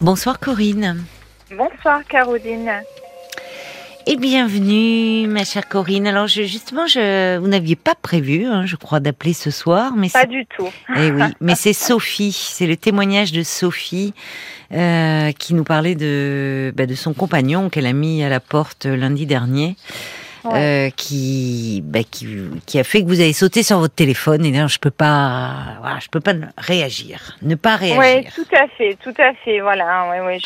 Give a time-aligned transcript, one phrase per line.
[0.00, 1.04] Bonsoir Corinne.
[1.54, 2.72] Bonsoir Caroline.
[4.06, 6.06] Et bienvenue ma chère Corinne.
[6.06, 10.08] Alors je, justement, je, vous n'aviez pas prévu, hein, je crois, d'appeler ce soir, mais
[10.08, 10.70] pas du tout.
[10.96, 14.14] Eh oui, mais c'est Sophie, c'est le témoignage de Sophie
[14.72, 18.86] euh, qui nous parlait de, bah, de son compagnon qu'elle a mis à la porte
[18.86, 19.76] lundi dernier.
[20.46, 22.26] Euh, qui, bah, qui,
[22.66, 25.76] qui a fait que vous avez sauté sur votre téléphone et là je peux pas,
[25.80, 28.00] voilà, je peux pas réagir, ne pas réagir.
[28.00, 30.08] Oui, tout à fait, tout à fait, voilà.
[30.10, 30.38] Ouais, ouais,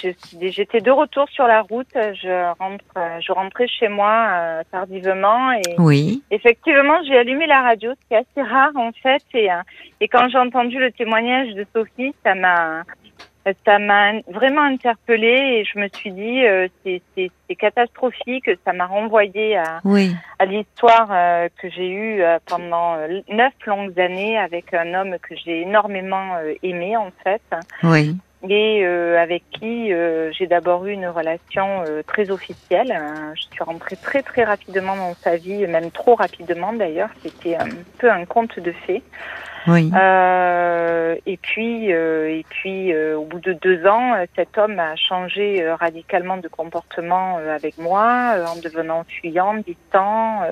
[0.50, 2.84] j'étais de retour sur la route, je rentre,
[3.20, 6.22] je rentrais chez moi euh, tardivement et oui.
[6.30, 9.56] effectivement j'ai allumé la radio, ce qui est assez rare en fait et, euh,
[10.00, 12.82] et quand j'ai entendu le témoignage de Sophie, ça m'a
[13.66, 18.48] ça m'a vraiment interpellée et je me suis dit euh, c'est catastrophique.
[18.64, 20.14] Ça m'a renvoyé à, oui.
[20.38, 22.96] à l'histoire euh, que j'ai eue euh, pendant
[23.28, 27.42] neuf longues années avec un homme que j'ai énormément aimé en fait.
[27.82, 28.16] Oui.
[28.46, 29.90] Et avec qui
[30.32, 32.94] j'ai d'abord eu une relation très officielle.
[33.34, 37.08] je suis rentrée très très rapidement dans sa vie, même trop rapidement d'ailleurs.
[37.22, 39.02] C'était un peu un conte de fées.
[39.66, 39.90] Oui.
[39.94, 44.96] Euh, et puis, euh, et puis, euh, au bout de deux ans, cet homme a
[44.96, 50.42] changé radicalement de comportement avec moi, en devenant fuyant, distant,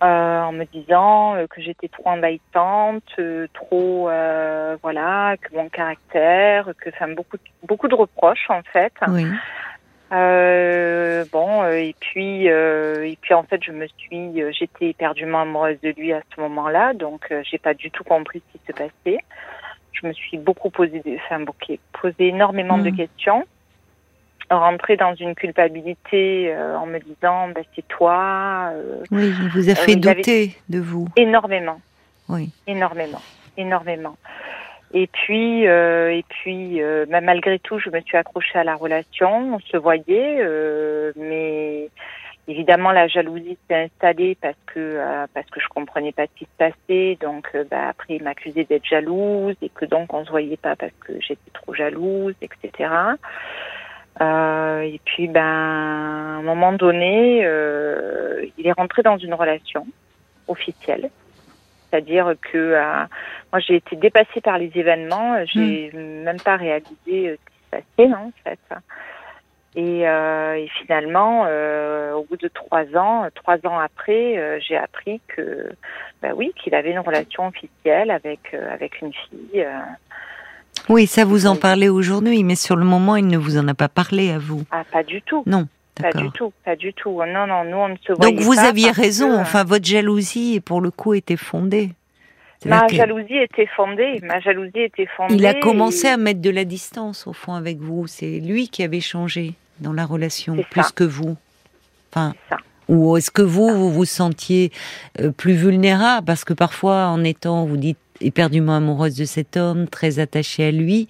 [0.00, 3.20] en me disant que j'étais trop envahissante,
[3.52, 4.10] trop,
[4.82, 8.92] voilà, que mon caractère, que, enfin, beaucoup, beaucoup de reproches en fait.
[9.08, 9.26] Oui.
[10.12, 14.90] Euh, bon, euh, et puis, euh, et puis en fait, je me suis, euh, j'étais
[14.90, 18.64] éperdument amoureuse de lui à ce moment-là, donc j'ai pas du tout compris ce qui
[18.66, 19.18] se passait.
[19.92, 21.42] Je me suis beaucoup posé, enfin,
[22.00, 22.96] posé énormément de mm.
[22.96, 23.46] questions,
[24.50, 28.70] rentré dans une culpabilité en me disant, bah, c'est toi.
[29.10, 31.08] oui, il vous a fait douter de vous.
[31.16, 31.80] Énormément.
[32.28, 32.50] Oui.
[32.66, 33.22] Énormément,
[33.56, 34.16] énormément.
[34.94, 38.74] Et puis, euh, et puis, euh, bah, malgré tout, je me suis accrochée à la
[38.74, 39.54] relation.
[39.54, 41.88] On se voyait, euh, mais
[42.46, 46.44] évidemment, la jalousie s'est installée parce que euh, parce que je comprenais pas ce qui
[46.44, 47.16] se passait.
[47.22, 50.76] Donc, euh, bah, après, il m'accusait d'être jalouse et que donc on se voyait pas
[50.76, 52.90] parce que j'étais trop jalouse, etc.
[54.20, 57.38] et puis, ben, à un moment donné,
[58.58, 59.86] il est rentré dans une relation
[60.48, 61.10] officielle
[61.92, 63.04] c'est-à-dire que euh,
[63.52, 66.22] moi j'ai été dépassée par les événements, euh, j'ai hmm.
[66.24, 68.58] même pas réalisé euh, ce qui se passait non, en fait.
[69.74, 75.22] Et, euh, et finalement, euh, au bout de trois ans, trois ans après, j'ai appris
[75.28, 75.70] que,
[76.20, 79.66] bah oui, qu'il avait une relation officielle avec avec une fille.
[80.90, 83.72] oui, ça vous en parlez aujourd'hui, mais sur le moment, il ne vous en a
[83.72, 84.62] pas parlé à vous.
[84.70, 85.42] Ah, pas du tout.
[85.46, 85.66] Non.
[85.94, 87.20] Pas du tout, pas du tout.
[87.26, 89.38] Non, non, nous on ne se voyait Donc vous aviez raison.
[89.38, 91.90] Enfin, votre jalousie, pour le coup, était fondée.
[92.64, 94.20] Ma jalousie était fondée.
[94.22, 95.34] Ma jalousie était fondée.
[95.34, 98.06] Il a commencé à mettre de la distance au fond avec vous.
[98.06, 101.36] C'est lui qui avait changé dans la relation plus que vous.
[102.10, 102.34] Enfin.
[102.88, 104.70] Ou est-ce que vous, vous vous sentiez
[105.20, 106.26] euh, plus vulnérable?
[106.26, 110.70] Parce que parfois, en étant, vous dites, éperdument amoureuse de cet homme, très attachée à
[110.70, 111.08] lui,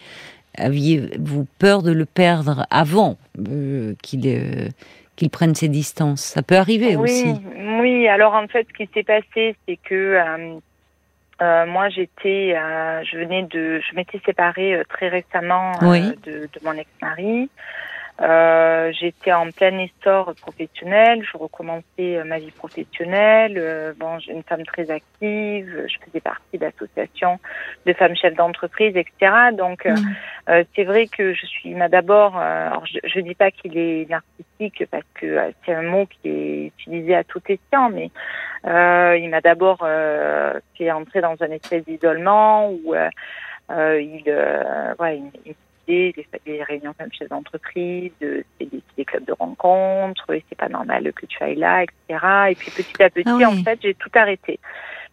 [0.56, 4.68] aviez-vous peur de le perdre avant euh, qu'il euh,
[5.16, 6.22] qu'il prenne ses distances?
[6.22, 7.32] Ça peut arriver aussi.
[7.80, 10.18] Oui, alors en fait, ce qui s'est passé, c'est que
[11.40, 12.54] euh, moi, j'étais,
[13.04, 17.50] je venais de, je m'étais séparée très récemment de, de, mon ex-mari.
[18.20, 23.54] Euh, j'étais en plein essor professionnel, je recommençais euh, ma vie professionnelle.
[23.56, 27.40] Euh, bon, j'ai une femme très active, je faisais partie d'associations
[27.86, 29.32] de femmes chefs d'entreprise, etc.
[29.56, 29.96] Donc, mm.
[30.50, 34.08] euh, c'est vrai que je suis, m'a d'abord, alors je, je dis pas qu'il est
[34.08, 38.10] narcissique parce que c'est un mot qui est utilisé à tout escient, mais
[38.64, 39.78] il m'a d'abord
[40.76, 42.94] fait entrer dans un espèce d'isolement où
[43.70, 44.24] il,
[45.00, 45.54] ouais, il
[45.87, 46.15] des,
[46.47, 51.26] des réunions comme chez d'entreprise, des, des, clubs de rencontres, et c'est pas normal que
[51.26, 52.26] tu ailles là, etc.
[52.50, 54.59] Et puis petit à petit, ah en fait, j'ai tout arrêté.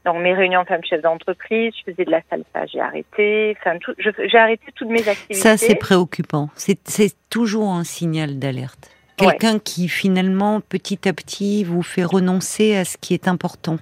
[0.06, 3.58] Donc mes réunions femmes chefs d'entreprise, je faisais de la salsa, j'ai arrêté.
[3.60, 5.34] Enfin, j'ai arrêté toutes mes activités.
[5.34, 6.50] Ça, c'est préoccupant.
[6.56, 8.92] C'est toujours un signal d'alerte.
[9.18, 13.78] Quelqu'un qui finalement, petit à petit, vous fait renoncer à ce qui est important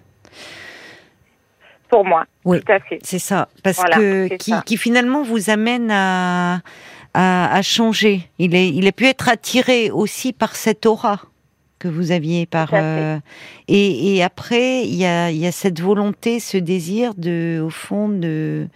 [1.89, 2.25] pour moi.
[2.45, 3.00] Oui, tout à fait.
[3.04, 6.62] C'est ça, parce que qui, qui, finalement vous amène à,
[7.13, 8.22] à, à, changer.
[8.39, 11.22] Il, est, il a pu être attiré aussi par cette aura
[11.80, 13.19] que vous aviez par euh,
[13.68, 18.10] et, et, après il y a, y a cette volonté, ce désir de, au fond
[18.10, 18.68] de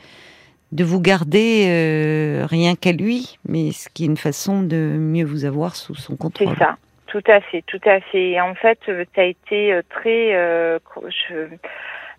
[0.72, 5.26] de vous garder euh, rien qu'à lui, mais ce qui est une façon de mieux
[5.26, 6.50] vous avoir sous son contrôle.
[6.54, 8.32] C'est ça, tout à fait, tout à fait.
[8.32, 10.34] Et en fait, ça a été euh, très.
[10.34, 11.48] Euh, je,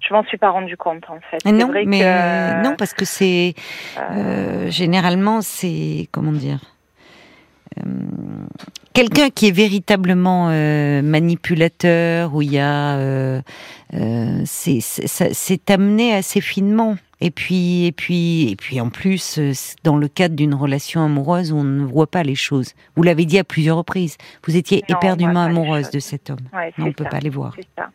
[0.06, 1.44] je m'en suis pas rendu compte en fait.
[1.50, 3.54] Non, vrai mais que, non parce que c'est
[3.98, 6.60] euh, généralement c'est comment dire.
[8.92, 10.48] quelqu'un qui est véritablement
[11.02, 13.42] manipulateur, où il y a,
[14.44, 16.96] c'est amené assez finement.
[17.24, 19.38] Et puis, et puis, et puis, en plus,
[19.84, 22.74] dans le cadre d'une relation amoureuse, on ne voit pas les choses.
[22.96, 24.16] Vous l'avez dit à plusieurs reprises.
[24.44, 26.40] Vous étiez éperdument amoureuse de cet homme.
[26.78, 27.54] on ne peut pas les voir.
[27.78, 27.90] Ça.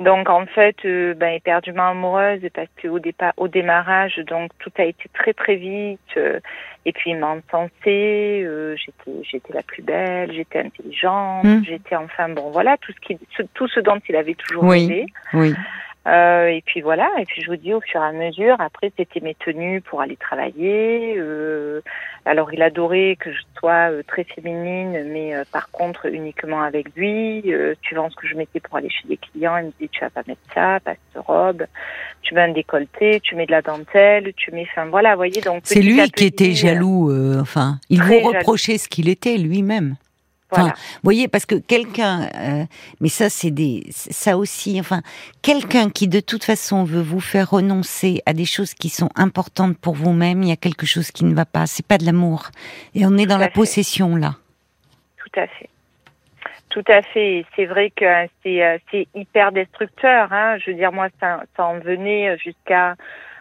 [0.00, 4.84] Donc en fait, euh, ben, éperdument amoureuse parce qu'au départ, au démarrage, donc tout a
[4.84, 6.00] été très très vite.
[6.16, 6.40] Euh,
[6.86, 11.64] et puis il m'a encensée, euh, j'étais j'étais la plus belle, j'étais intelligente, hmm.
[11.66, 13.18] j'étais enfin bon voilà tout ce qui
[13.52, 15.06] tout ce dont il avait toujours oui, rêvé.
[15.34, 15.54] Oui.
[16.06, 18.90] Euh, et puis voilà, et puis je vous dis au fur et à mesure, après
[18.96, 21.14] c'était mes tenues pour aller travailler.
[21.18, 21.82] Euh,
[22.24, 26.94] alors il adorait que je sois euh, très féminine, mais euh, par contre uniquement avec
[26.96, 27.42] lui.
[27.52, 30.00] Euh, suivant ce que je mettais pour aller chez des clients, il me disait tu
[30.00, 31.66] vas pas mettre ça, pas cette robe,
[32.22, 35.60] tu mets un décolleté, tu mets de la dentelle, tu mets, enfin voilà, voyez donc.
[35.64, 39.96] C'est lui qui était jaloux, enfin, il vous reprochait ce qu'il était lui-même.
[40.50, 42.64] Enfin, vous voyez, parce que quelqu'un, euh,
[43.00, 45.02] mais ça c'est des, ça aussi, enfin,
[45.42, 49.78] quelqu'un qui de toute façon veut vous faire renoncer à des choses qui sont importantes
[49.78, 51.66] pour vous-même, il y a quelque chose qui ne va pas.
[51.66, 52.50] C'est pas de l'amour,
[52.94, 54.34] et on est dans la possession là.
[55.16, 55.68] Tout à fait.
[56.70, 57.44] Tout à fait.
[57.56, 58.04] C'est vrai que
[58.42, 58.78] c'est euh,
[59.14, 60.32] hyper destructeur.
[60.32, 60.56] Hein.
[60.58, 62.94] Je veux dire, moi, ça, ça en venait jusqu'à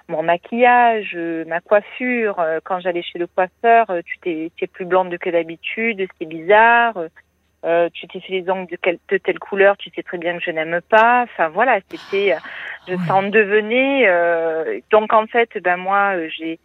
[0.10, 2.40] mon maquillage, euh, ma coiffure.
[2.40, 6.26] Euh, quand j'allais chez le coiffeur, euh, tu t'es, es plus blonde que d'habitude, c'est
[6.26, 6.96] bizarre.
[7.94, 10.52] tu t'es fait les ongles de, de, telle couleur, tu sais très bien que je
[10.52, 11.24] n'aime pas.
[11.24, 12.36] Enfin voilà, c'était,
[12.88, 14.08] je s'en devenais.
[14.92, 16.60] donc en fait, ben moi, j'ai,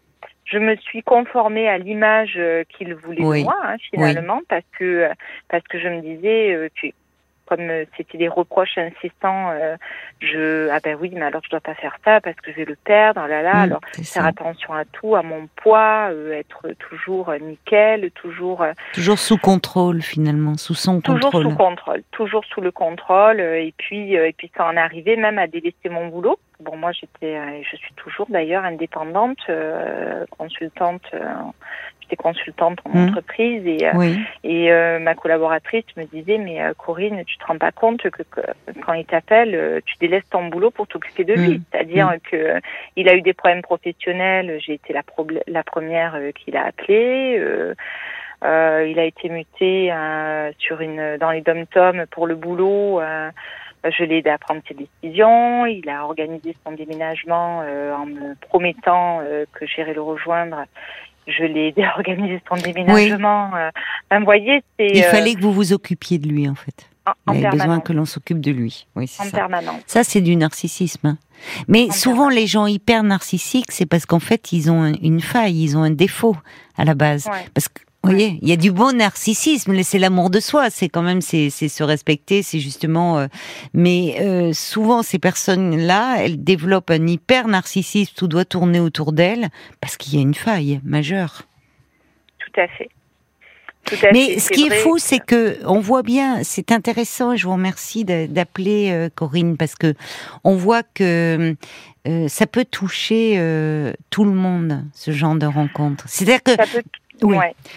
[0.45, 5.09] je me suis conformée à l'image qu'il voulait de moi hein, finalement, parce que
[5.49, 6.95] parce que je me disais, tu,
[7.47, 9.77] comme euh, c'était des reproches insistants, euh,
[10.21, 12.65] je ah ben oui, mais alors je dois pas faire ça parce que je vais
[12.65, 13.57] le perdre, oh là là.
[13.57, 19.39] alors faire attention à tout, à mon poids, euh, être toujours nickel, toujours toujours sous
[19.39, 21.21] contrôle finalement, sous son contrôle.
[21.21, 23.41] Toujours sous contrôle, toujours sous le contrôle.
[23.41, 26.39] et puis et puis ça en arrivait même à délaisser mon boulot.
[26.61, 29.51] Bon, moi j'étais, je suis toujours d'ailleurs indépendante,
[30.31, 31.13] consultante
[32.05, 33.09] j'étais consultante en mmh.
[33.09, 37.59] entreprise et, euh, et euh, ma collaboratrice me disait mais euh, Corinne, tu te rends
[37.59, 38.23] pas compte que,
[38.85, 41.59] quand il t'appelle, tu délaisses ton boulot pour t'occuper de lui.
[41.59, 41.63] Mmh.
[41.71, 42.19] C'est-à-dire mmh.
[42.31, 42.61] que
[42.97, 45.03] il a eu des problèmes professionnels, j'ai été la,
[45.47, 47.41] la première qu'il a appelé.
[48.43, 49.93] il a été muté
[50.59, 53.01] sur une dans les dom-toms pour le boulot.
[53.91, 55.67] Je l'ai aidé à prendre ses décisions.
[55.67, 59.21] Il a organisé son déménagement en me promettant
[59.53, 60.65] que j'irais le rejoindre
[61.27, 63.51] je l'ai aidé à organiser son déménagement.
[63.53, 63.61] Oui.
[64.13, 64.89] Euh, vous voyez, c'est.
[64.89, 66.89] Il euh, fallait que vous vous occupiez de lui, en fait.
[67.27, 68.87] En, Il avait besoin que l'on s'occupe de lui.
[68.97, 69.31] Oui, en ça.
[69.31, 69.83] permanence.
[69.87, 71.07] Ça, c'est du narcissisme.
[71.07, 71.19] Hein.
[71.69, 75.77] Mais souvent, les gens hyper narcissiques, c'est parce qu'en fait, ils ont une faille, ils
[75.77, 76.35] ont un défaut
[76.79, 77.29] à la base.
[77.53, 80.91] Parce que vous voyez, il y a du bon narcissisme, c'est l'amour de soi, c'est
[80.91, 83.19] quand même c'est se respecter, c'est justement.
[83.19, 83.27] Euh,
[83.73, 89.49] mais euh, souvent ces personnes-là, elles développent un hyper narcissisme, tout doit tourner autour d'elles
[89.81, 91.45] parce qu'il y a une faille majeure.
[92.39, 92.91] Tout à fait.
[94.13, 97.53] Mais ce qui est fou, c'est que on voit bien, c'est intéressant, et je vous
[97.53, 99.95] remercie d'appeler euh, Corinne parce que
[100.43, 101.55] on voit que
[102.29, 103.39] ça peut toucher
[104.11, 106.05] tout le monde, ce genre de rencontre.
[106.07, 106.53] C'est-à-dire que
[107.23, 107.37] oui.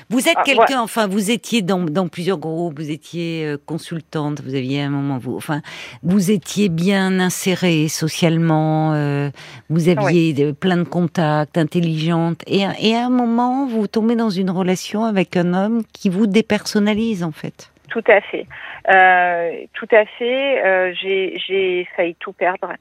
[0.10, 4.42] Vous êtes ah, quelqu'un, enfin, vous étiez dans, dans, plusieurs groupes, vous étiez euh, consultante,
[4.42, 5.62] vous aviez un moment, vous, enfin,
[6.04, 9.30] vous étiez bien insérée socialement, euh,
[9.70, 14.50] vous aviez plein de contacts, intelligente, et, et à un moment, vous tombez dans une
[14.50, 17.72] relation avec un homme qui vous dépersonnalise, en fait.
[17.90, 18.46] Tout à fait.
[18.90, 20.66] Euh, tout à fait.
[20.66, 22.74] Euh, J'ai failli tout perdre.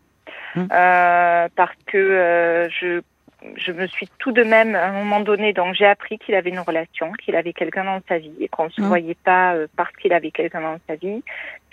[0.57, 0.69] Hum.
[0.73, 3.03] Euh, parce que je
[3.57, 6.51] je me suis tout de même, à un moment donné, donc j'ai appris qu'il avait
[6.51, 8.87] une relation, qu'il avait quelqu'un dans sa vie et qu'on ne se mmh.
[8.87, 11.23] voyait pas euh, parce qu'il avait quelqu'un dans sa vie.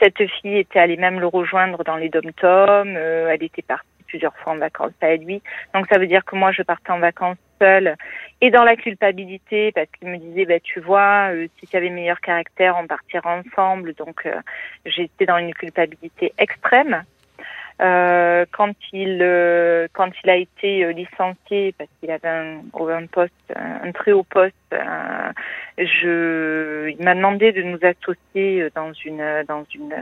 [0.01, 4.36] Cette fille était allée même le rejoindre dans les dom-toms, euh, elle était partie plusieurs
[4.38, 5.42] fois en vacances avec lui.
[5.74, 7.96] Donc ça veut dire que moi je partais en vacances seule
[8.42, 11.89] et dans la culpabilité parce qu'il me disait bah tu vois euh, si tu avais
[11.89, 13.94] meilleur caractère on partirait ensemble.
[13.96, 14.27] Donc
[14.86, 17.03] j'étais dans une culpabilité extrême.
[17.82, 23.06] Euh, quand il euh, quand il a été euh, licencié parce qu'il avait un, un
[23.08, 24.53] poste un très haut poste,
[25.77, 29.96] je il m'a demandé de nous associer dans une dans une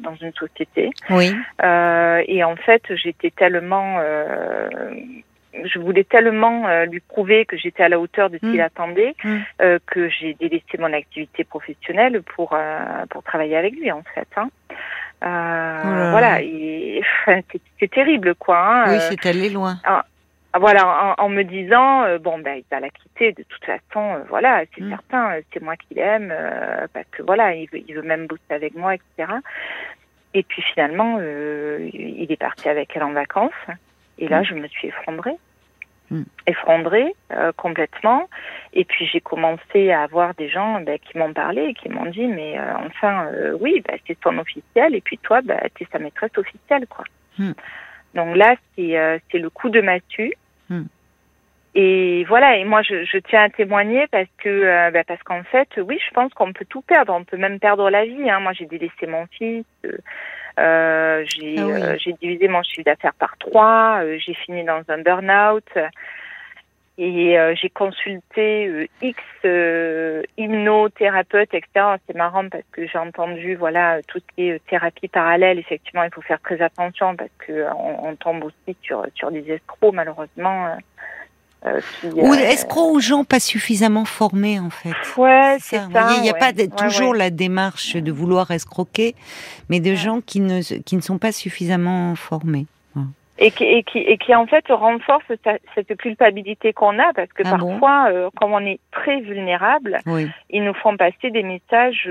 [0.00, 0.90] dans une société.
[1.10, 1.32] Oui.
[1.62, 4.00] et en fait, j'étais tellement
[5.64, 8.60] je voulais tellement lui prouver que j'étais à la hauteur de ce qu'il mm.
[8.60, 9.38] attendait mm.
[9.86, 12.56] que j'ai délaissé mon activité professionnelle pour
[13.10, 14.28] pour travailler avec lui en fait.
[14.36, 14.48] Hein.
[15.24, 16.38] Euh, voilà,
[17.80, 18.58] c'est terrible, quoi.
[18.58, 19.78] Hein, oui, euh, c'est allé loin.
[19.84, 20.04] Ah,
[20.56, 24.84] voilà, en, me disant bon ben il va la quitter de toute façon, voilà, c'est
[24.84, 24.90] mm.
[24.90, 26.32] certain, c'est moi qui l'aime
[26.92, 29.32] parce que voilà, il veut, il veut même bosser avec moi, etc.
[30.32, 33.50] Et puis finalement, il est parti avec elle en vacances.
[34.18, 34.44] Et là, mm.
[34.44, 35.36] je me suis effondrée.
[36.14, 36.22] Mm.
[36.46, 38.28] effondrée euh, complètement.
[38.72, 42.06] Et puis j'ai commencé à avoir des gens ben, qui m'ont parlé et qui m'ont
[42.06, 45.82] dit mais euh, enfin euh, oui ben, c'est ton officiel et puis toi ben, tu
[45.82, 47.04] es sa maîtresse officielle quoi.
[47.38, 47.52] Mm.
[48.14, 50.34] Donc là c'est c'est le coup de massue.
[51.76, 55.98] Et voilà, et moi je, je, tiens à témoigner parce que parce qu'en fait, oui,
[56.06, 58.30] je pense qu'on peut tout perdre, on peut même perdre la vie.
[58.30, 58.38] Hein.
[58.38, 59.64] Moi, j'ai délaissé mon fils,
[60.58, 64.00] euh, j'ai ah euh, j'ai divisé mon chiffre d'affaires par trois.
[64.02, 65.68] Euh, j'ai fini dans un burn-out.
[66.96, 69.18] Et j'ai consulté X
[70.36, 71.96] hypnothérapeutes, etc.
[72.06, 75.58] C'est marrant parce que j'ai entendu, voilà, toutes les thérapies parallèles.
[75.58, 79.50] Effectivement, il faut faire très attention parce que on, on tombe aussi sur sur des
[79.50, 80.76] escrocs, malheureusement.
[81.66, 81.80] Euh,
[82.12, 84.92] ou euh, escrocs aux gens pas suffisamment formés en fait.
[85.16, 86.08] Ouais, c'est ça.
[86.16, 89.14] Il n'y a pas toujours la démarche de vouloir escroquer,
[89.70, 92.66] mais de gens qui ne qui ne sont pas suffisamment formés.
[93.36, 95.24] Et qui, et qui, et qui en fait renforce
[95.74, 99.98] cette culpabilité qu'on a parce que ah parfois, euh, comme on est très vulnérable,
[100.50, 102.08] ils nous font passer des messages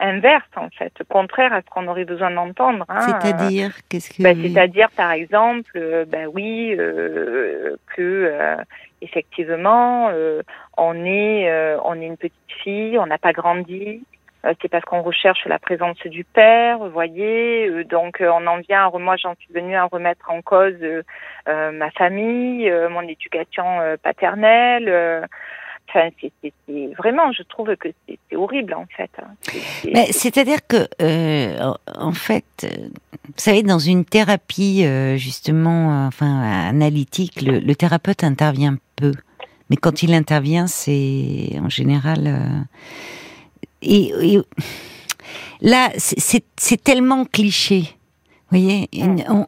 [0.00, 2.84] inverse en fait, contraire à ce qu'on aurait besoin d'entendre.
[2.88, 3.00] Hein.
[3.00, 8.56] C'est-à-dire qu'est-ce que ben, C'est-à-dire par exemple, euh, ben oui, euh, que euh,
[9.02, 10.10] effectivement
[10.76, 14.02] on est on est une petite fille, on n'a pas grandi.
[14.60, 17.84] c'est parce qu'on recherche la présence du père, vous voyez.
[17.84, 18.86] donc on en vient.
[18.86, 20.76] À, moi, j'en suis venue à remettre en cause
[21.46, 25.28] ma famille, mon éducation paternelle.
[25.88, 26.10] Enfin,
[26.42, 26.52] c'est
[26.98, 29.10] vraiment, je trouve que c'est horrible en fait.
[29.18, 30.04] Hein.
[30.10, 32.88] C'est-à-dire que, euh, en fait, euh,
[33.24, 39.12] vous savez, dans une thérapie euh, justement, enfin analytique, le, thérapeute intervient peu,
[39.70, 42.66] mais quand il intervient, c'est en général.
[43.80, 44.38] Et,
[45.62, 47.94] là, c'est tellement cliché.
[48.50, 48.88] Vous voyez,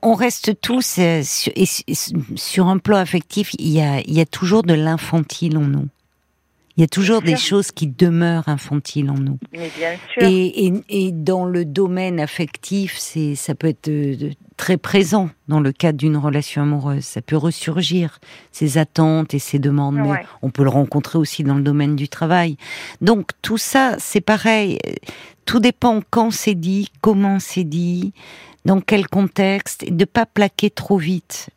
[0.03, 1.53] on, reste tous sur,
[2.37, 3.55] sur, un plan affectif.
[3.59, 5.89] Il y a, il y a toujours de l'infantile en nous.
[6.81, 9.39] Il y a toujours des choses qui demeurent infantiles en nous.
[9.53, 10.23] Mais bien sûr.
[10.23, 15.61] Et, et, et dans le domaine affectif, c'est ça peut être euh, très présent dans
[15.61, 17.05] le cadre d'une relation amoureuse.
[17.05, 18.19] Ça peut ressurgir
[18.51, 19.97] ces attentes et ces demandes.
[19.97, 22.57] Mais on peut le rencontrer aussi dans le domaine du travail.
[23.03, 24.79] Donc tout ça, c'est pareil.
[25.45, 28.15] Tout dépend quand c'est dit, comment c'est dit,
[28.65, 31.51] dans quel contexte, et de pas plaquer trop vite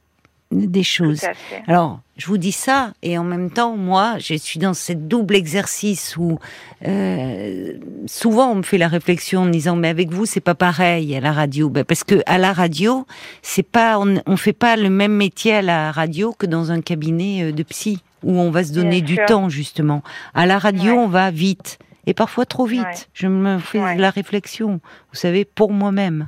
[0.54, 1.22] des choses.
[1.68, 5.36] Alors, je vous dis ça, et en même temps, moi, je suis dans cette double
[5.36, 6.40] exercice où
[6.86, 7.74] euh,
[8.06, 11.20] souvent on me fait la réflexion en disant, mais avec vous, c'est pas pareil à
[11.20, 13.06] la radio, ben, parce que à la radio,
[13.42, 16.82] c'est pas, on, on fait pas le même métier à la radio que dans un
[16.82, 20.02] cabinet euh, de psy où on va se donner du temps justement.
[20.34, 23.10] À la radio, on va vite et parfois trop vite.
[23.14, 24.80] Je me fais la réflexion,
[25.12, 26.28] vous savez, pour moi-même.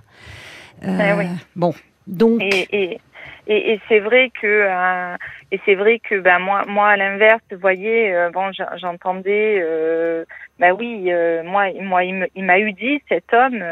[0.84, 1.25] Euh, oui.
[1.55, 1.74] Bon,
[2.08, 2.41] donc.
[2.41, 3.00] et, et,
[3.48, 5.16] et c'est vrai que euh,
[5.52, 10.25] et c'est vrai que ben moi moi à l'inverse, vous voyez, euh, bon j'entendais euh,
[10.60, 13.64] ben oui, euh, moi moi il m'a eu dit cet homme,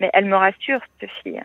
[0.00, 1.42] mais elle me rassure cette fille.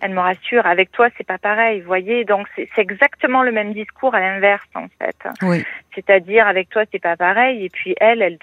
[0.00, 0.64] Elle me rassure.
[0.66, 1.80] Avec toi, c'est pas pareil.
[1.80, 5.16] Vous voyez, donc c'est exactement le même discours à l'inverse en fait.
[5.42, 5.64] Oui.
[5.94, 7.64] C'est-à-dire avec toi, c'est pas pareil.
[7.64, 8.38] Et puis elle, elle,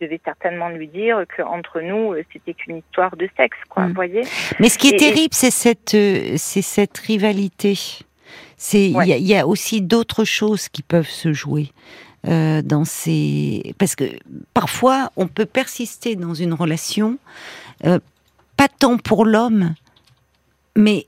[0.00, 3.84] devait certainement lui dire que entre nous, c'était qu'une histoire de sexe, quoi.
[3.84, 3.88] Mm.
[3.88, 4.22] Vous voyez.
[4.58, 7.78] Mais ce qui est terrible, c'est cette, euh, c'est cette rivalité.
[8.56, 11.68] C'est, il y, a aussi d'autres choses qui peuvent se jouer.
[12.26, 14.04] Euh, dans ces parce que
[14.52, 17.16] parfois on peut persister dans une relation
[17.86, 18.00] euh,
[18.56, 19.72] pas tant pour l'homme
[20.78, 21.06] mais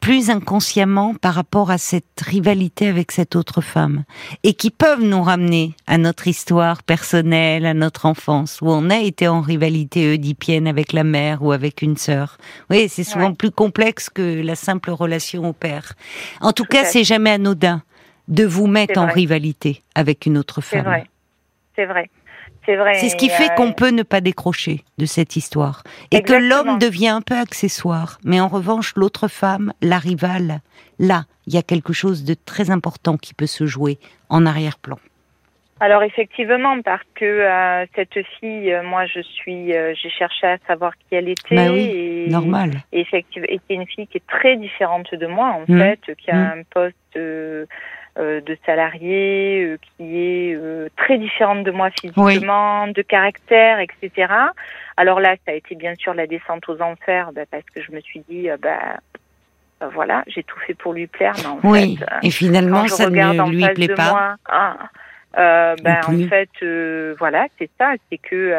[0.00, 4.04] plus inconsciemment par rapport à cette rivalité avec cette autre femme,
[4.42, 8.98] et qui peuvent nous ramener à notre histoire personnelle, à notre enfance, où on a
[8.98, 12.36] été en rivalité oedipienne avec la mère ou avec une sœur.
[12.68, 15.94] Oui, c'est souvent plus complexe que la simple relation au père.
[16.42, 17.82] En tout, cas, c'est jamais anodin
[18.28, 20.80] de vous mettre en rivalité avec une autre femme.
[20.80, 21.06] C'est vrai.
[21.76, 22.10] C'est vrai.
[22.66, 22.94] C'est vrai.
[22.94, 25.82] C'est ce qui fait qu'on peut ne pas décrocher de cette histoire.
[26.10, 28.18] Et que l'homme devient un peu accessoire.
[28.24, 30.60] Mais en revanche, l'autre femme, la rivale,
[30.98, 34.98] là, il y a quelque chose de très important qui peut se jouer en arrière-plan.
[35.80, 40.58] Alors effectivement, parce que euh, cette fille, euh, moi je suis, euh, j'ai cherché à
[40.68, 41.56] savoir qui elle était.
[41.56, 42.70] Bah oui, normal.
[42.92, 45.78] Et effectivement, c'est une fille qui est très différente de moi en mmh.
[45.78, 46.58] fait, qui a mmh.
[46.58, 47.18] un poste
[48.16, 54.32] de salarié euh, qui est euh, très différente de moi physiquement, de caractère, etc.
[54.96, 57.90] Alors là, ça a été bien sûr la descente aux enfers, bah, parce que je
[57.90, 59.00] me suis dit, bah,
[59.92, 61.96] voilà, j'ai tout fait pour lui plaire, mais en oui.
[61.96, 64.10] fait, et finalement, ça ne lui plaît pas.
[64.10, 68.54] Moi, ah, ben, en fait, voilà, c'est ça, c'est que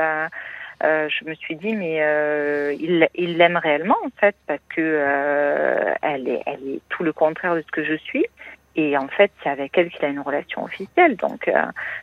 [0.82, 6.42] je me suis dit, mais il, il l'aime réellement en fait, parce que elle est,
[6.46, 8.26] elle est tout le contraire de ce que je suis.
[8.76, 11.16] Et en fait, c'est avec elle qu'il a une relation officielle.
[11.16, 11.54] Donc, euh,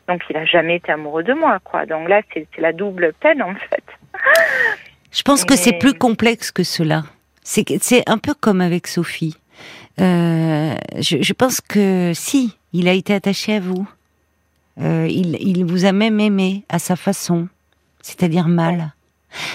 [0.08, 1.84] donc il a jamais été amoureux de moi, quoi.
[1.86, 3.84] Donc là, c'est la double peine, en fait.
[5.12, 7.02] Je pense que c'est plus complexe que cela.
[7.42, 9.36] C'est un peu comme avec Sophie.
[10.00, 13.86] Euh, je, je, pense que si, il a été attaché à vous.
[14.80, 17.48] Euh, il, il, vous a même aimé à sa façon,
[18.00, 18.94] c'est-à-dire mal.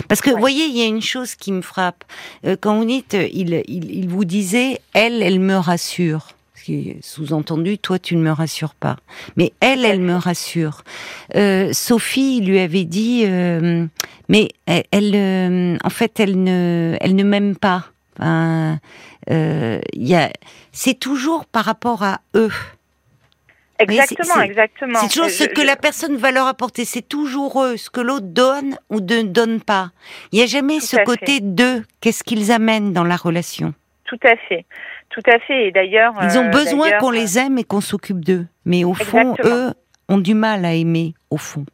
[0.07, 2.03] Parce que, vous voyez, il y a une chose qui me frappe.
[2.45, 6.27] Euh, quand vous dites, il, il, il vous disait, elle, elle me rassure
[7.01, 8.97] sous-entendu, toi tu ne me rassures pas.
[9.36, 10.83] Mais elle, elle me rassure.
[11.36, 13.86] Euh, Sophie lui avait dit, euh,
[14.29, 17.86] mais elle, euh, en fait, elle ne, elle ne m'aime pas.
[18.19, 18.79] Enfin,
[20.71, 22.51] c'est toujours par rapport à eux.
[23.79, 25.00] Exactement, exactement.
[25.00, 26.83] C'est toujours ce que la personne va leur apporter.
[26.86, 29.91] C'est toujours eux, ce que l'autre donne ou ne donne pas.
[30.31, 31.83] Il n'y a jamais ce côté d'eux.
[32.01, 33.74] Qu'est-ce qu'ils amènent dans la relation?
[34.05, 34.65] Tout à fait.
[35.09, 35.67] Tout à fait.
[35.67, 38.45] Et d'ailleurs, ils ont euh, besoin qu'on les aime et qu'on s'occupe d'eux.
[38.65, 39.73] Mais au fond, eux
[40.09, 41.65] ont du mal à aimer, au fond.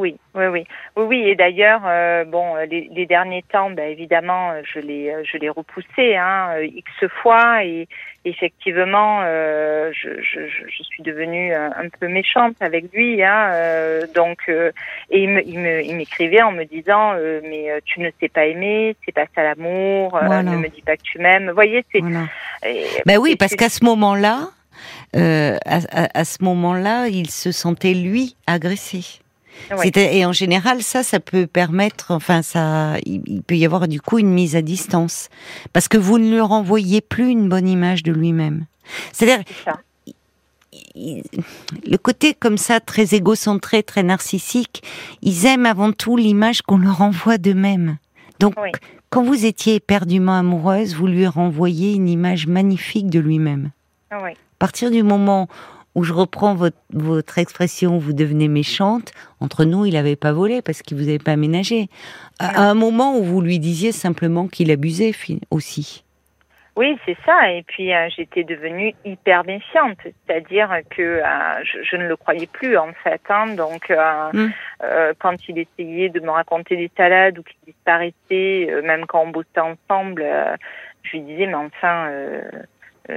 [0.00, 0.64] Oui, oui, oui,
[0.96, 1.22] oui, oui.
[1.28, 6.56] Et d'ailleurs, euh, bon, les, derniers temps, ben, évidemment, je l'ai, je l'ai repoussé hein,
[6.62, 6.90] x
[7.22, 7.86] fois, et
[8.24, 14.38] effectivement, euh, je, je, je, suis devenue un peu méchante avec lui, hein, euh, donc,
[14.48, 14.72] euh,
[15.10, 19.12] et il, me, il, m'écrivait en me disant, mais tu ne sais pas aimer, c'est
[19.12, 21.48] pas ça l'amour, ne me dis pas que tu m'aimes.
[21.48, 22.00] Vous voyez, c'est.
[23.06, 24.48] ben oui, parce qu'à ce moment-là,
[25.14, 25.78] à,
[26.14, 29.20] à, ce moment-là, il se sentait lui agressé.
[29.84, 34.18] Et en général, ça, ça peut permettre, enfin, ça, il, peut y avoir du coup
[34.18, 35.28] une mise à distance,
[35.72, 38.66] parce que vous ne lui renvoyez plus une bonne image de lui-même.
[39.12, 39.44] C'est-à-dire,
[40.94, 44.82] le côté comme ça, très égocentré, très narcissique,
[45.22, 47.98] ils aiment avant tout l'image qu'on leur envoie d'eux-mêmes.
[48.38, 48.54] Donc,
[49.10, 53.70] quand vous étiez éperdument amoureuse, vous lui renvoyez une image magnifique de lui-même.
[54.10, 55.48] À partir du moment
[56.00, 60.62] où je reprends votre, votre expression, vous devenez méchante, entre nous, il n'avait pas volé
[60.62, 61.88] parce qu'il vous avait pas aménagé.
[62.38, 65.12] À, un moment où vous lui disiez simplement qu'il abusait
[65.50, 66.02] aussi.
[66.74, 67.52] Oui, c'est ça.
[67.52, 72.78] Et puis euh, j'étais devenue hyper méfiante, c'est-à-dire que euh, je, ne le croyais plus
[72.78, 73.20] en fait.
[73.28, 73.54] Hein.
[73.56, 74.50] Donc euh, hmm.
[75.18, 79.60] quand il essayait de me raconter des salades ou qu'il disparaissait, même quand on bossait
[79.60, 80.24] ensemble,
[81.02, 82.08] je lui disais mais enfin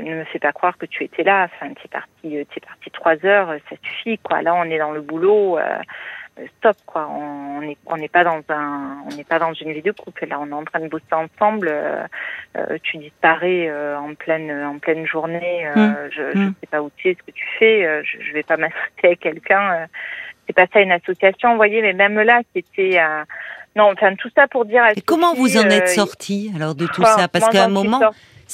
[0.02, 1.46] ne me fais pas croire que tu étais là.
[1.46, 4.42] Enfin, t'es parti, euh, t'es parti trois heures, euh, ça suffit, quoi.
[4.42, 5.60] Là, on est dans le boulot.
[6.58, 9.84] stop quoi on n'est on n'est pas dans un on n'est pas dans une vie
[9.84, 11.72] de couple là on est en train de bosser ensemble
[12.82, 15.96] tu disparais en pleine en pleine journée mmh.
[16.10, 16.54] je je mmh.
[16.60, 19.20] sais pas où tu es ce que tu fais je, je vais pas m'associer avec
[19.20, 19.88] quelqu'un
[20.48, 23.00] c'est pas ça une association vous voyez mais même là c'était
[23.76, 27.04] non enfin tout ça pour dire Et comment vous en êtes sorti alors de tout
[27.04, 27.28] ça?
[27.28, 28.00] Parce qu'à un moment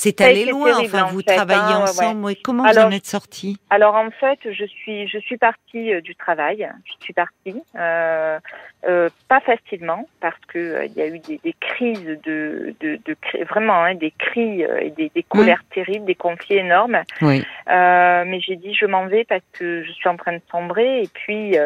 [0.01, 0.79] c'est allé loin.
[0.79, 2.33] enfin, vous travaillez hein, ensemble.
[2.41, 3.57] Comment vous en êtes sortie?
[3.69, 6.69] Alors en fait, je suis je suis partie euh, du travail.
[6.85, 8.39] Je suis partie euh,
[8.87, 12.97] euh, pas facilement parce que euh, il y a eu des, des crises de, de,
[13.05, 13.17] de
[13.49, 16.99] vraiment hein, des cris euh, et des, des colères terribles, des conflits énormes.
[17.21, 17.43] Oui.
[17.67, 21.09] mais j'ai dit je m'en vais parce que je suis en train de sombrer et
[21.13, 21.57] puis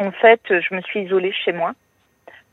[0.00, 1.72] en fait je me suis isolée chez moi.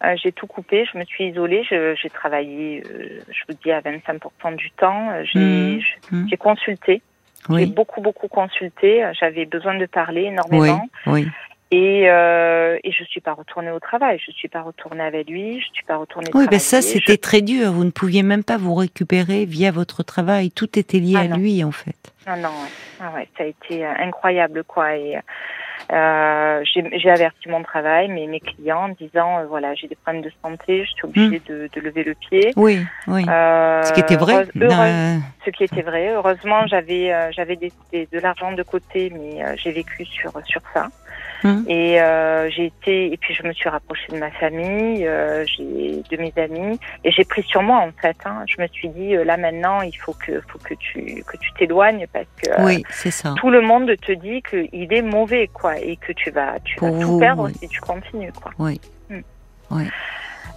[0.06, 3.82] Euh, j'ai tout coupé, je me suis isolée, j'ai travaillé, euh, je vous dis, à
[3.82, 5.10] 25% du temps.
[5.12, 5.80] Euh, mmh.
[6.12, 6.28] Mmh.
[6.30, 7.02] J'ai consulté,
[7.50, 9.04] j'ai beaucoup, beaucoup consulté.
[9.20, 10.88] J'avais besoin de parler énormément.
[11.08, 11.28] Oui,
[11.72, 14.20] Et, euh, et je suis pas retournée au travail.
[14.26, 15.60] Je suis pas retournée avec lui.
[15.60, 16.30] Je suis pas retournée.
[16.34, 17.72] Oui, mais ça c'était très dur.
[17.72, 20.52] Vous ne pouviez même pas vous récupérer via votre travail.
[20.52, 22.14] Tout était lié ah à lui en fait.
[22.28, 22.72] Non, ouais.
[23.00, 24.96] Ah ouais, ça a été incroyable quoi.
[24.96, 25.18] Et
[25.92, 30.24] euh, j'ai averti mon travail, mais mes clients en disant euh, voilà j'ai des problèmes
[30.24, 31.52] de santé, je suis obligée hmm.
[31.52, 32.54] de, de, lever le pied.
[32.56, 33.26] Oui, oui.
[33.28, 34.48] Euh, ce qui était vrai.
[34.56, 36.10] Euh, ce qui était vrai.
[36.10, 40.88] Heureusement j'avais j'avais de l'argent de côté, mais j'ai vécu sur sur ça.
[41.46, 41.64] Hum.
[41.68, 46.18] Et euh, j'ai été et puis je me suis rapprochée de ma famille, euh, de
[46.18, 48.18] mes amis et j'ai pris sur moi en fait.
[48.26, 48.44] Hein.
[48.48, 51.54] Je me suis dit euh, là maintenant il faut que faut que tu que tu
[51.54, 53.36] t'éloignes parce que oui, c'est ça.
[53.38, 56.92] tout le monde te dit qu'il est mauvais quoi et que tu vas tu vas
[57.00, 58.52] tout perdre si tu continues quoi.
[58.58, 58.82] Oui.
[59.12, 59.22] Hum.
[59.70, 59.84] Oui.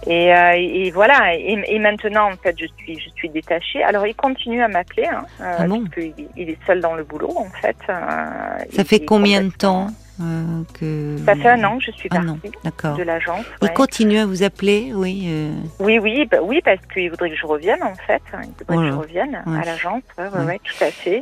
[0.07, 1.35] Et, euh, et, voilà.
[1.35, 3.83] Et, et, maintenant, en fait, je suis, je suis détachée.
[3.83, 7.03] Alors, il continue à m'appeler, hein, ah bon parce qu'il il est seul dans le
[7.03, 7.75] boulot, en fait.
[7.89, 9.87] Euh, Ça fait combien de temps
[10.21, 12.51] euh, que Ça fait un an que je suis partie
[12.97, 13.45] de l'agence.
[13.61, 15.25] Il continue à vous appeler, oui.
[15.27, 15.51] Euh...
[15.79, 18.21] Oui, oui, bah, oui, parce qu'il voudrait que je revienne en fait.
[18.33, 20.03] Il voudrait que je revienne à l'agence.
[20.17, 21.21] Oui, ouais, tout à fait.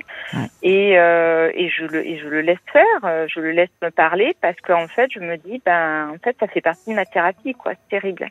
[0.64, 3.28] Et, euh, et je le et je le laisse faire.
[3.28, 6.48] Je le laisse me parler parce qu'en fait, je me dis, ben, en fait, ça
[6.48, 7.74] fait partie de ma thérapie, quoi.
[7.74, 8.30] C'est terrible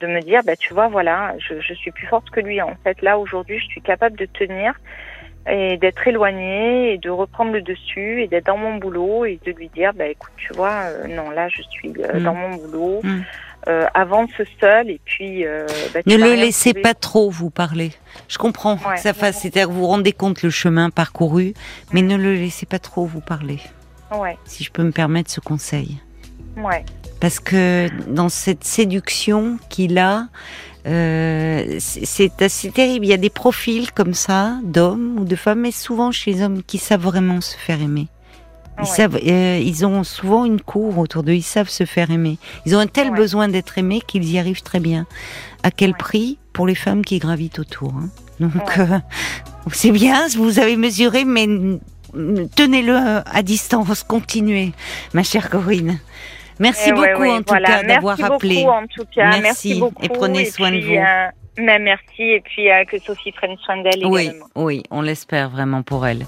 [0.00, 2.60] de me dire, bah, tu vois, voilà, je, je suis plus forte que lui.
[2.60, 4.74] En fait, là, aujourd'hui, je suis capable de tenir
[5.50, 9.52] et d'être éloignée et de reprendre le dessus et d'être dans mon boulot et de
[9.52, 12.22] lui dire, bah, écoute, tu vois, euh, non, là, je suis euh, mm.
[12.22, 13.00] dans mon boulot.
[13.02, 13.20] Mm.
[13.66, 14.30] Euh, avance
[14.60, 17.92] seul et puis euh, bah, ne le laissez pas trop vous parler.
[18.28, 21.54] Je comprends que ça fasse, c'est-à-dire vous vous rendez compte le chemin parcouru,
[21.90, 23.60] mais ne le laissez pas trop vous parler.
[24.14, 24.36] Ouais.
[24.44, 25.98] Si je peux me permettre ce conseil.
[26.58, 26.84] Ouais.
[27.22, 30.26] Parce que dans cette séduction qu'il a,
[30.86, 33.06] euh, c'est assez terrible.
[33.06, 36.42] Il y a des profils comme ça, d'hommes ou de femmes, mais souvent chez les
[36.42, 38.08] hommes qui savent vraiment se faire aimer.
[38.80, 42.38] Ils, savent, euh, ils ont souvent une cour autour d'eux, ils savent se faire aimer.
[42.66, 45.06] Ils ont un tel besoin d'être aimés qu'ils y arrivent très bien.
[45.62, 47.94] À quel prix Pour les femmes qui gravitent autour.
[47.94, 48.10] Hein?
[48.40, 48.98] Donc, euh,
[49.72, 51.46] c'est bien, vous avez mesuré, mais
[52.56, 54.72] tenez-le à distance, continuez,
[55.14, 56.00] ma chère Corinne.
[56.58, 58.64] Merci beaucoup en tout cas d'avoir appelé.
[58.66, 59.38] en tout cas.
[59.40, 60.02] Merci, beaucoup.
[60.02, 60.94] et prenez soin de vous.
[60.94, 65.82] Euh, merci et puis euh, que Sophie prenne soin d'elle oui, Oui, on l'espère vraiment
[65.82, 66.26] pour elle.